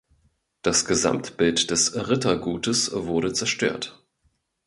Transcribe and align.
Das 0.63 0.85
Gesamtbild 0.85 1.69
des 1.69 1.95
Rittergutes 2.09 2.91
wurde 2.91 3.33
zerstört. 3.33 4.01